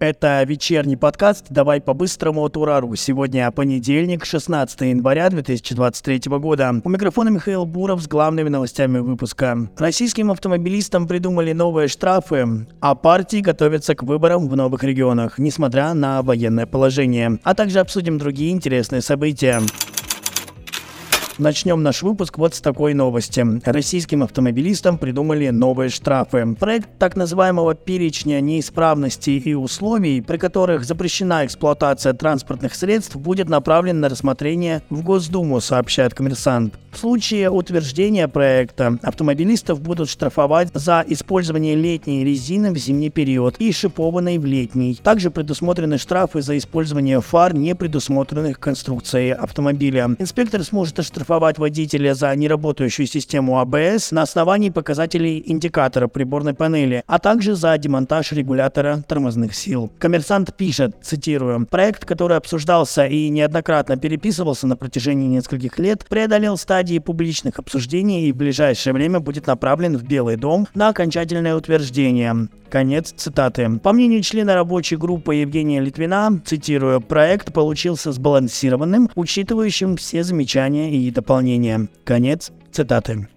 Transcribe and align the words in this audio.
Это 0.00 0.44
вечерний 0.44 0.94
подкаст 0.94 1.46
«Давай 1.50 1.80
по-быстрому» 1.80 2.42
от 2.42 2.56
Урару. 2.56 2.94
Сегодня 2.94 3.50
понедельник, 3.50 4.24
16 4.24 4.80
января 4.82 5.28
2023 5.28 6.20
года. 6.38 6.80
У 6.84 6.88
микрофона 6.88 7.30
Михаил 7.30 7.66
Буров 7.66 8.00
с 8.00 8.06
главными 8.06 8.48
новостями 8.48 9.00
выпуска. 9.00 9.68
Российским 9.76 10.30
автомобилистам 10.30 11.08
придумали 11.08 11.52
новые 11.52 11.88
штрафы, 11.88 12.68
а 12.78 12.94
партии 12.94 13.38
готовятся 13.38 13.96
к 13.96 14.04
выборам 14.04 14.48
в 14.48 14.54
новых 14.54 14.84
регионах, 14.84 15.40
несмотря 15.40 15.92
на 15.94 16.22
военное 16.22 16.66
положение. 16.66 17.40
А 17.42 17.54
также 17.54 17.80
обсудим 17.80 18.18
другие 18.18 18.52
интересные 18.52 19.02
события. 19.02 19.60
Начнем 21.38 21.84
наш 21.84 22.02
выпуск 22.02 22.36
вот 22.36 22.56
с 22.56 22.60
такой 22.60 22.94
новости. 22.94 23.46
Российским 23.64 24.24
автомобилистам 24.24 24.98
придумали 24.98 25.50
новые 25.50 25.88
штрафы. 25.88 26.56
Проект 26.58 26.88
так 26.98 27.14
называемого 27.14 27.76
перечня 27.76 28.40
неисправностей 28.40 29.38
и 29.38 29.54
условий, 29.54 30.20
при 30.20 30.36
которых 30.36 30.84
запрещена 30.84 31.46
эксплуатация 31.46 32.12
транспортных 32.12 32.74
средств, 32.74 33.14
будет 33.14 33.48
направлен 33.48 34.00
на 34.00 34.08
рассмотрение 34.08 34.82
в 34.90 35.04
Госдуму, 35.04 35.60
сообщает 35.60 36.12
коммерсант. 36.12 36.74
В 36.98 37.00
случае 37.00 37.48
утверждения 37.48 38.26
проекта 38.26 38.98
автомобилистов 39.02 39.80
будут 39.80 40.10
штрафовать 40.10 40.70
за 40.74 41.04
использование 41.06 41.76
летней 41.76 42.24
резины 42.24 42.72
в 42.72 42.76
зимний 42.76 43.08
период 43.08 43.54
и 43.60 43.70
шипованной 43.70 44.38
в 44.38 44.44
летний. 44.44 44.96
Также 45.00 45.30
предусмотрены 45.30 45.98
штрафы 45.98 46.42
за 46.42 46.58
использование 46.58 47.20
фар, 47.20 47.54
не 47.54 47.76
предусмотренных 47.76 48.58
конструкцией 48.58 49.32
автомобиля. 49.32 50.16
Инспектор 50.18 50.64
сможет 50.64 50.98
оштрафовать 50.98 51.58
водителя 51.58 52.14
за 52.14 52.34
неработающую 52.34 53.06
систему 53.06 53.60
АБС 53.60 54.10
на 54.10 54.22
основании 54.22 54.70
показателей 54.70 55.40
индикатора 55.46 56.08
приборной 56.08 56.54
панели, 56.54 57.04
а 57.06 57.20
также 57.20 57.54
за 57.54 57.78
демонтаж 57.78 58.32
регулятора 58.32 59.04
тормозных 59.06 59.54
сил. 59.54 59.88
Коммерсант 60.00 60.52
пишет, 60.56 60.96
цитирую, 61.00 61.64
«Проект, 61.70 62.04
который 62.04 62.36
обсуждался 62.36 63.06
и 63.06 63.28
неоднократно 63.28 63.96
переписывался 63.96 64.66
на 64.66 64.76
протяжении 64.76 65.28
нескольких 65.28 65.78
лет, 65.78 66.04
преодолел 66.08 66.56
стадии 66.88 67.00
публичных 67.00 67.58
обсуждений 67.58 68.28
и 68.28 68.32
в 68.32 68.36
ближайшее 68.36 68.94
время 68.94 69.20
будет 69.20 69.46
направлен 69.46 69.98
в 69.98 70.04
Белый 70.04 70.36
дом 70.36 70.66
на 70.74 70.88
окончательное 70.88 71.54
утверждение. 71.54 72.48
Конец 72.70 73.12
цитаты. 73.14 73.78
По 73.82 73.92
мнению 73.92 74.22
члена 74.22 74.54
рабочей 74.54 74.96
группы 74.96 75.34
Евгения 75.34 75.80
Литвина, 75.80 76.40
цитирую, 76.46 77.02
проект 77.02 77.52
получился 77.52 78.10
сбалансированным, 78.12 79.10
учитывающим 79.16 79.96
все 79.96 80.24
замечания 80.24 80.90
и 80.90 81.10
дополнения. 81.10 81.88
Конец 82.04 82.52
цитаты. 82.72 83.28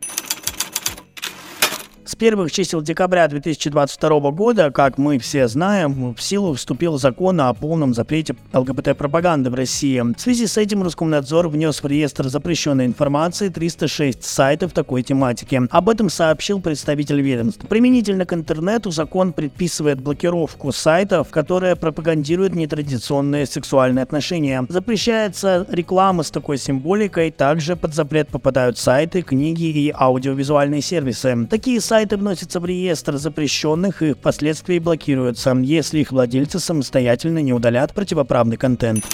С 2.12 2.16
первых 2.16 2.52
чисел 2.52 2.81
декабря 2.81 3.26
2022 3.30 4.31
года, 4.31 4.70
как 4.70 4.98
мы 4.98 5.17
все 5.17 5.48
знаем, 5.48 6.14
в 6.14 6.22
силу 6.22 6.54
вступил 6.56 6.98
закон 6.98 7.40
о 7.40 7.54
полном 7.54 7.94
запрете 7.94 8.36
ЛГБТ-пропаганды 8.52 9.50
в 9.50 9.54
России. 9.54 9.98
В 10.02 10.20
связи 10.20 10.45
с 10.45 10.58
этим 10.58 10.84
Роскомнадзор 10.84 11.48
внес 11.48 11.82
в 11.82 11.88
реестр 11.88 12.28
запрещенной 12.28 12.86
информации 12.86 13.48
306 13.48 14.26
сайтов 14.26 14.73
такой 14.73 15.04
тематики. 15.04 15.62
Об 15.72 15.88
этом 15.88 16.09
сообщил 16.09 16.59
представитель 16.59 17.22
ведомства. 17.22 17.66
Применительно 17.66 18.26
к 18.26 18.34
интернету 18.34 18.92
закон 18.92 19.32
предписывает 19.32 20.02
блокировку 20.02 20.73
сайтов, 20.73 21.30
которые 21.30 21.78
пропагандируют 21.78 22.54
нетрадиционные 22.54 23.45
сексуальные 23.45 24.04
отношения. 24.04 24.66
Запрещается 24.67 25.66
реклама 25.72 26.23
с 26.23 26.30
такой 26.32 26.58
символикой, 26.58 27.32
также 27.32 27.78
под 27.78 27.95
запрет 27.95 28.28
попадают 28.28 28.78
сайты, 28.78 29.22
книги 29.22 29.64
и 29.64 29.94
аудиовизуальные 29.98 30.82
сервисы. 30.82 31.48
Такие 31.50 31.80
сайты 31.80 32.01
сайты 32.02 32.18
вносятся 32.18 32.60
в 32.60 32.66
реестр 32.66 33.18
запрещенных 33.18 34.02
и 34.02 34.14
впоследствии 34.14 34.80
блокируются, 34.80 35.56
если 35.62 36.00
их 36.00 36.12
владельцы 36.12 36.58
самостоятельно 36.58 37.44
не 37.44 37.54
удалят 37.54 37.94
противоправный 37.94 38.58
контент. 38.58 39.06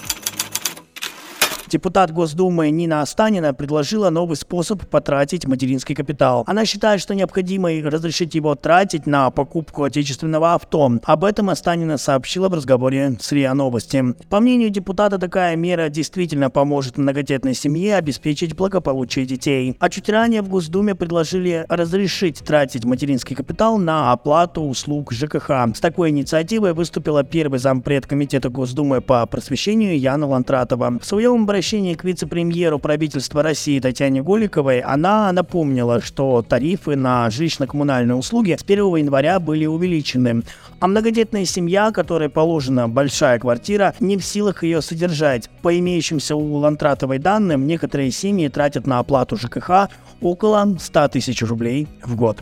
Депутат 1.70 2.14
Госдумы 2.14 2.70
Нина 2.70 3.02
Останина 3.02 3.54
предложила 3.54 4.10
новый 4.10 4.38
способ 4.38 4.86
потратить 4.88 5.46
материнский 5.46 5.96
капитал. 5.96 6.46
Она 6.48 6.66
считает, 6.66 7.02
что 7.02 7.14
необходимо 7.14 7.70
разрешить 7.84 8.36
его 8.36 8.56
тратить 8.56 9.06
на 9.06 9.30
покупку 9.32 9.84
отечественного 9.84 10.54
авто. 10.54 10.90
Об 11.04 11.26
этом 11.26 11.50
Останина 11.50 11.98
сообщила 11.98 12.48
в 12.48 12.54
разговоре 12.54 13.18
с 13.20 13.32
РИА 13.34 13.54
Новости. 13.54 14.02
По 14.30 14.40
мнению 14.40 14.70
депутата, 14.70 15.18
такая 15.18 15.58
мера 15.58 15.90
действительно 15.90 16.50
поможет 16.50 16.98
многодетной 16.98 17.54
семье 17.54 17.98
обеспечить 17.98 18.56
благополучие 18.56 19.26
детей. 19.26 19.76
А 19.80 19.90
чуть 19.90 20.08
ранее 20.08 20.44
в 20.44 20.50
Госдуме 20.50 20.96
предложили 20.96 21.66
разрешить 21.68 22.40
тратить 22.40 22.86
материнский 22.86 23.36
капитал 23.36 23.78
на 23.78 24.14
оплату 24.14 24.62
услуг 24.62 25.12
ЖКХ. 25.12 25.50
С 25.76 25.82
такой 25.82 26.12
инициативой 26.12 26.74
выступила 26.74 27.24
первый 27.26 27.60
зампред 27.60 28.06
Комитета 28.06 28.48
Госдумы 28.48 29.02
по 29.02 29.26
просвещению 29.26 30.00
Яна 30.00 30.28
Лантратова. 30.28 31.00
В 31.02 31.06
своем 31.06 31.46
обращении 31.58 31.96
к 31.96 32.04
вице-премьеру 32.04 32.78
правительства 32.78 33.42
России 33.42 33.80
Татьяне 33.80 34.22
Голиковой 34.22 34.80
она 34.80 35.32
напомнила, 35.32 36.02
что 36.02 36.46
тарифы 36.48 36.96
на 36.96 37.28
жилищно-коммунальные 37.30 38.14
услуги 38.14 38.56
с 38.56 38.62
1 38.62 38.98
января 38.98 39.40
были 39.40 39.66
увеличены, 39.66 40.44
а 40.80 40.88
многодетная 40.88 41.46
семья, 41.46 41.90
которой 41.90 42.30
положена 42.30 42.88
большая 42.88 43.40
квартира, 43.40 43.96
не 44.00 44.18
в 44.18 44.24
силах 44.24 44.62
ее 44.62 44.84
содержать. 44.84 45.50
По 45.64 45.76
имеющимся 45.76 46.36
у 46.36 46.58
Лантратовой 46.58 47.18
данным, 47.18 47.66
некоторые 47.66 48.12
семьи 48.12 48.50
тратят 48.50 48.86
на 48.86 49.00
оплату 49.00 49.36
ЖКХ 49.36 49.90
около 50.22 50.78
100 50.80 51.08
тысяч 51.08 51.42
рублей 51.42 51.88
в 52.04 52.16
год. 52.16 52.38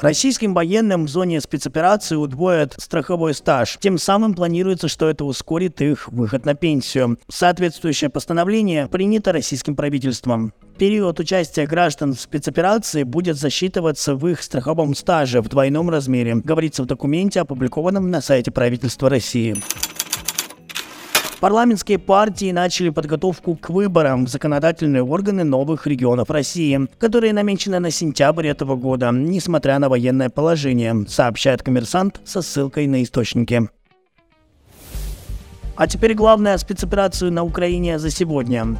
Российским 0.00 0.52
военным 0.52 1.06
в 1.06 1.08
зоне 1.08 1.40
спецоперации 1.40 2.16
удвоят 2.16 2.74
страховой 2.78 3.32
стаж. 3.32 3.78
Тем 3.80 3.96
самым 3.96 4.34
планируется, 4.34 4.88
что 4.88 5.08
это 5.08 5.24
ускорит 5.24 5.80
их 5.80 6.08
выход 6.08 6.44
на 6.44 6.54
пенсию. 6.54 7.18
Соответствующее 7.28 8.10
постановление 8.10 8.88
принято 8.88 9.32
российским 9.32 9.74
правительством. 9.74 10.52
Период 10.78 11.18
участия 11.18 11.66
граждан 11.66 12.14
в 12.14 12.20
спецоперации 12.20 13.02
будет 13.02 13.38
засчитываться 13.38 14.14
в 14.14 14.28
их 14.28 14.42
страховом 14.42 14.94
стаже 14.94 15.40
в 15.40 15.48
двойном 15.48 15.88
размере, 15.88 16.34
говорится 16.36 16.82
в 16.82 16.86
документе, 16.86 17.40
опубликованном 17.40 18.10
на 18.10 18.20
сайте 18.20 18.50
правительства 18.50 19.08
России. 19.08 19.56
Парламентские 21.40 21.98
партии 21.98 22.50
начали 22.50 22.88
подготовку 22.88 23.56
к 23.56 23.68
выборам 23.68 24.24
в 24.24 24.28
законодательные 24.28 25.02
органы 25.02 25.44
новых 25.44 25.86
регионов 25.86 26.30
России, 26.30 26.88
которые 26.98 27.34
намечены 27.34 27.78
на 27.78 27.90
сентябрь 27.90 28.46
этого 28.46 28.74
года, 28.74 29.10
несмотря 29.12 29.78
на 29.78 29.90
военное 29.90 30.30
положение, 30.30 31.04
сообщает 31.06 31.62
коммерсант 31.62 32.20
со 32.24 32.40
ссылкой 32.40 32.86
на 32.86 33.02
источники. 33.02 33.68
А 35.76 35.86
теперь 35.86 36.14
главная 36.14 36.56
спецоперацию 36.56 37.30
на 37.30 37.44
Украине 37.44 37.98
за 37.98 38.10
сегодня. 38.10 38.78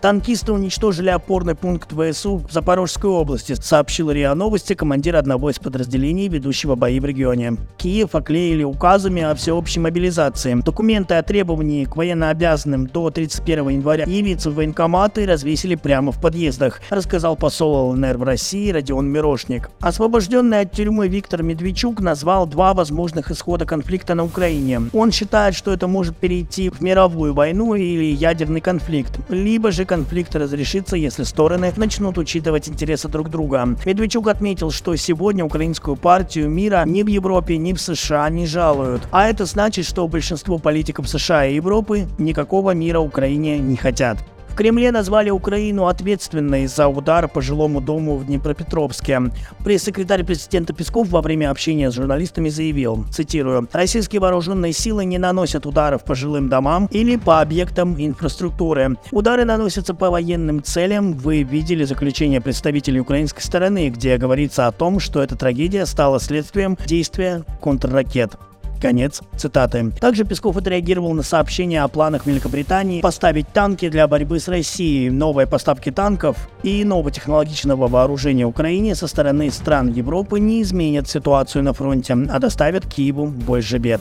Танкисты 0.00 0.52
уничтожили 0.52 1.10
опорный 1.10 1.54
пункт 1.54 1.92
ВСУ 1.92 2.36
в 2.38 2.50
Запорожской 2.50 3.10
области, 3.10 3.52
сообщил 3.52 4.10
РИА 4.10 4.34
Новости 4.34 4.72
командир 4.72 5.16
одного 5.16 5.50
из 5.50 5.58
подразделений, 5.58 6.28
ведущего 6.28 6.74
бои 6.74 6.98
в 7.00 7.04
регионе. 7.04 7.58
Киев 7.76 8.14
оклеили 8.14 8.64
указами 8.64 9.20
о 9.20 9.34
всеобщей 9.34 9.78
мобилизации. 9.80 10.54
Документы 10.54 11.16
о 11.16 11.22
требовании 11.22 11.84
к 11.84 11.96
военнообязанным 11.96 12.86
до 12.86 13.10
31 13.10 13.68
января 13.68 14.04
явиться 14.06 14.50
в 14.50 14.54
военкоматы 14.54 15.26
развесили 15.26 15.74
прямо 15.74 16.12
в 16.12 16.20
подъездах, 16.20 16.80
рассказал 16.88 17.36
посол 17.36 17.90
ЛНР 17.90 18.16
в 18.16 18.22
России 18.22 18.70
Родион 18.70 19.06
Мирошник. 19.06 19.68
Освобожденный 19.80 20.60
от 20.60 20.72
тюрьмы 20.72 21.08
Виктор 21.08 21.42
Медведчук 21.42 22.00
назвал 22.00 22.46
два 22.46 22.72
возможных 22.72 23.30
исхода 23.30 23.66
конфликта 23.66 24.14
на 24.14 24.24
Украине. 24.24 24.80
Он 24.94 25.12
считает, 25.12 25.54
что 25.54 25.70
это 25.74 25.86
может 25.88 26.16
перейти 26.16 26.70
в 26.70 26.80
мировую 26.80 27.34
войну 27.34 27.74
или 27.74 28.14
ядерный 28.14 28.62
конфликт, 28.62 29.18
либо 29.28 29.70
же 29.70 29.84
конфликт 29.90 30.36
разрешится, 30.36 30.94
если 30.94 31.24
стороны 31.24 31.72
начнут 31.76 32.16
учитывать 32.16 32.68
интересы 32.68 33.08
друг 33.08 33.28
друга. 33.28 33.76
Медведчук 33.84 34.28
отметил, 34.28 34.70
что 34.70 34.94
сегодня 34.94 35.44
украинскую 35.44 35.96
партию 35.96 36.48
мира 36.48 36.84
ни 36.86 37.02
в 37.02 37.08
Европе, 37.08 37.56
ни 37.56 37.72
в 37.72 37.80
США 37.80 38.30
не 38.30 38.46
жалуют. 38.46 39.02
А 39.10 39.26
это 39.26 39.46
значит, 39.46 39.86
что 39.86 40.06
большинство 40.06 40.58
политиков 40.58 41.08
США 41.08 41.46
и 41.46 41.56
Европы 41.56 42.06
никакого 42.18 42.70
мира 42.70 43.00
Украине 43.00 43.58
не 43.58 43.74
хотят. 43.74 44.18
Кремле 44.60 44.92
назвали 44.92 45.30
Украину 45.30 45.86
ответственной 45.86 46.66
за 46.66 46.86
удар 46.86 47.28
по 47.28 47.40
жилому 47.40 47.80
дому 47.80 48.18
в 48.18 48.26
Днепропетровске. 48.26 49.22
Пресс-секретарь 49.64 50.22
президента 50.22 50.74
Песков 50.74 51.08
во 51.08 51.22
время 51.22 51.50
общения 51.50 51.90
с 51.90 51.94
журналистами 51.94 52.50
заявил, 52.50 53.06
цитирую, 53.10 53.66
«Российские 53.72 54.20
вооруженные 54.20 54.74
силы 54.74 55.06
не 55.06 55.16
наносят 55.16 55.64
ударов 55.64 56.04
по 56.04 56.14
жилым 56.14 56.50
домам 56.50 56.88
или 56.90 57.16
по 57.16 57.40
объектам 57.40 57.94
инфраструктуры. 57.98 58.98
Удары 59.12 59.46
наносятся 59.46 59.94
по 59.94 60.10
военным 60.10 60.62
целям. 60.62 61.14
Вы 61.14 61.42
видели 61.42 61.84
заключение 61.84 62.42
представителей 62.42 63.00
украинской 63.00 63.40
стороны, 63.40 63.88
где 63.88 64.18
говорится 64.18 64.66
о 64.66 64.72
том, 64.72 65.00
что 65.00 65.22
эта 65.22 65.36
трагедия 65.36 65.86
стала 65.86 66.20
следствием 66.20 66.76
действия 66.84 67.44
контрракет. 67.62 68.36
Конец 68.80 69.20
цитаты. 69.36 69.92
Также 70.00 70.24
Песков 70.24 70.56
отреагировал 70.56 71.12
на 71.12 71.22
сообщение 71.22 71.82
о 71.82 71.88
планах 71.88 72.26
Великобритании 72.26 73.00
поставить 73.00 73.48
танки 73.48 73.88
для 73.88 74.08
борьбы 74.08 74.40
с 74.40 74.48
Россией, 74.48 75.10
новые 75.10 75.46
поставки 75.46 75.90
танков 75.90 76.48
и 76.62 76.82
иного 76.82 77.10
технологичного 77.10 77.88
вооружения 77.88 78.46
Украине 78.46 78.94
со 78.94 79.06
стороны 79.06 79.50
стран 79.50 79.92
Европы 79.92 80.40
не 80.40 80.62
изменят 80.62 81.08
ситуацию 81.08 81.62
на 81.62 81.72
фронте, 81.72 82.16
а 82.30 82.38
доставят 82.38 82.86
Киеву 82.86 83.26
больше 83.26 83.78
бед. 83.78 84.00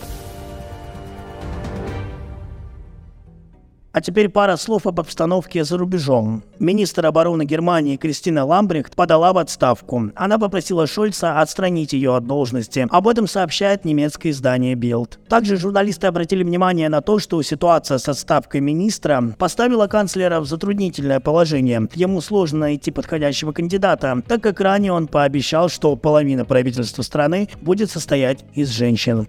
А 3.99 4.01
теперь 4.01 4.29
пара 4.29 4.55
слов 4.55 4.87
об 4.87 5.01
обстановке 5.01 5.65
за 5.65 5.77
рубежом. 5.77 6.41
Министр 6.57 7.07
обороны 7.07 7.43
Германии 7.43 7.97
Кристина 7.97 8.45
Ламбрехт 8.45 8.95
подала 8.95 9.33
в 9.33 9.37
отставку. 9.37 10.11
Она 10.15 10.39
попросила 10.39 10.87
Шольца 10.87 11.41
отстранить 11.41 11.91
ее 11.91 12.15
от 12.15 12.25
должности. 12.25 12.87
Об 12.91 13.09
этом 13.09 13.27
сообщает 13.27 13.83
немецкое 13.83 14.31
издание 14.31 14.75
Bild. 14.75 15.17
Также 15.27 15.57
журналисты 15.57 16.07
обратили 16.07 16.43
внимание 16.43 16.87
на 16.87 17.01
то, 17.01 17.19
что 17.19 17.41
ситуация 17.41 17.97
с 17.97 18.07
отставкой 18.07 18.61
министра 18.61 19.21
поставила 19.37 19.87
канцлера 19.87 20.39
в 20.39 20.45
затруднительное 20.45 21.19
положение. 21.19 21.89
Ему 21.93 22.21
сложно 22.21 22.59
найти 22.59 22.91
подходящего 22.91 23.51
кандидата, 23.51 24.23
так 24.25 24.41
как 24.41 24.61
ранее 24.61 24.93
он 24.93 25.07
пообещал, 25.07 25.67
что 25.67 25.97
половина 25.97 26.45
правительства 26.45 27.01
страны 27.01 27.49
будет 27.59 27.91
состоять 27.91 28.45
из 28.53 28.69
женщин. 28.69 29.27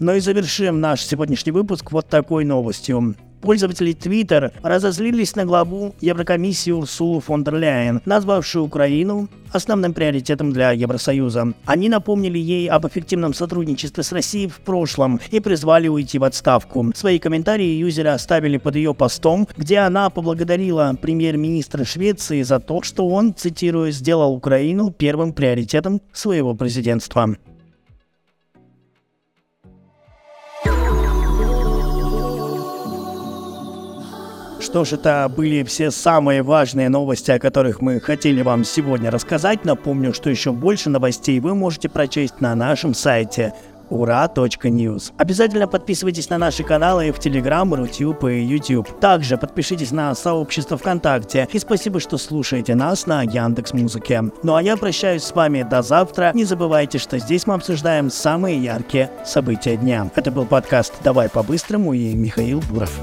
Ну 0.00 0.14
и 0.14 0.20
завершим 0.20 0.80
наш 0.80 1.04
сегодняшний 1.04 1.50
выпуск 1.50 1.90
вот 1.90 2.06
такой 2.08 2.44
новостью. 2.44 3.16
Пользователи 3.40 3.92
Twitter 3.94 4.52
разозлились 4.62 5.34
на 5.34 5.44
главу 5.44 5.94
Еврокомиссии 6.00 6.70
Урсулу 6.70 7.20
фон 7.20 7.42
дер 7.42 7.56
Ляйен, 7.56 8.00
назвавшую 8.04 8.64
Украину 8.64 9.28
основным 9.52 9.94
приоритетом 9.94 10.52
для 10.52 10.72
Евросоюза. 10.72 11.52
Они 11.64 11.88
напомнили 11.88 12.38
ей 12.38 12.68
об 12.68 12.86
эффективном 12.86 13.34
сотрудничестве 13.34 14.04
с 14.04 14.12
Россией 14.12 14.48
в 14.48 14.60
прошлом 14.60 15.20
и 15.30 15.40
призвали 15.40 15.88
уйти 15.88 16.18
в 16.18 16.24
отставку. 16.24 16.92
Свои 16.94 17.18
комментарии 17.18 17.78
юзеры 17.78 18.10
оставили 18.10 18.56
под 18.56 18.76
ее 18.76 18.94
постом, 18.94 19.48
где 19.56 19.78
она 19.78 20.10
поблагодарила 20.10 20.96
премьер-министра 21.00 21.84
Швеции 21.84 22.42
за 22.42 22.60
то, 22.60 22.82
что 22.82 23.08
он, 23.08 23.34
цитирую, 23.34 23.90
сделал 23.90 24.34
Украину 24.34 24.92
первым 24.92 25.32
приоритетом 25.32 26.00
своего 26.12 26.54
президентства. 26.54 27.36
Что 34.68 34.84
ж, 34.84 34.92
это 34.92 35.32
были 35.34 35.62
все 35.62 35.90
самые 35.90 36.42
важные 36.42 36.90
новости, 36.90 37.30
о 37.30 37.38
которых 37.38 37.80
мы 37.80 38.00
хотели 38.00 38.42
вам 38.42 38.64
сегодня 38.64 39.10
рассказать. 39.10 39.64
Напомню, 39.64 40.12
что 40.12 40.28
еще 40.28 40.52
больше 40.52 40.90
новостей 40.90 41.40
вы 41.40 41.54
можете 41.54 41.88
прочесть 41.88 42.42
на 42.42 42.54
нашем 42.54 42.92
сайте 42.92 43.54
ура.news. 43.88 45.12
Обязательно 45.16 45.68
подписывайтесь 45.68 46.28
на 46.28 46.36
наши 46.36 46.64
каналы 46.64 47.10
в 47.12 47.18
Telegram, 47.18 47.74
Рутюб 47.74 48.24
и 48.24 48.42
YouTube. 48.42 49.00
Также 49.00 49.38
подпишитесь 49.38 49.90
на 49.90 50.14
сообщество 50.14 50.76
ВКонтакте. 50.76 51.48
И 51.50 51.58
спасибо, 51.58 51.98
что 51.98 52.18
слушаете 52.18 52.74
нас 52.74 53.06
на 53.06 53.22
Яндекс 53.22 53.72
Музыке. 53.72 54.24
Ну 54.42 54.54
а 54.54 54.62
я 54.62 54.76
прощаюсь 54.76 55.22
с 55.22 55.34
вами 55.34 55.62
до 55.62 55.80
завтра. 55.80 56.32
Не 56.34 56.44
забывайте, 56.44 56.98
что 56.98 57.18
здесь 57.18 57.46
мы 57.46 57.54
обсуждаем 57.54 58.10
самые 58.10 58.62
яркие 58.62 59.10
события 59.24 59.78
дня. 59.78 60.10
Это 60.14 60.30
был 60.30 60.44
подкаст 60.44 60.92
«Давай 61.02 61.30
по-быстрому» 61.30 61.94
и 61.94 62.12
Михаил 62.12 62.60
Буров. 62.70 63.00